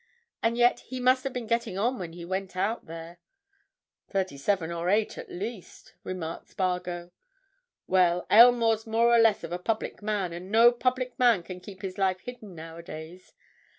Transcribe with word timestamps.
And 0.41 0.57
yet, 0.57 0.79
he 0.79 0.99
must 0.99 1.23
have 1.25 1.31
been 1.33 1.45
getting 1.45 1.77
on 1.77 1.99
when 1.99 2.13
he 2.13 2.25
went 2.25 2.57
out 2.57 2.87
there." 2.87 3.19
"Thirty 4.09 4.35
seven 4.35 4.71
or 4.71 4.89
eight, 4.89 5.15
at 5.15 5.29
least," 5.31 5.93
remarked 6.03 6.47
Spargo. 6.47 7.11
"Well, 7.85 8.25
Aylmore's 8.31 8.87
more 8.87 9.13
or 9.15 9.19
less 9.19 9.43
of 9.43 9.51
a 9.51 9.59
public 9.59 10.01
man, 10.01 10.33
and 10.33 10.49
no 10.51 10.71
public 10.71 11.19
man 11.19 11.43
can 11.43 11.59
keep 11.59 11.83
his 11.83 11.99
life 11.99 12.21
hidden 12.21 12.55
nowadays. 12.55 13.35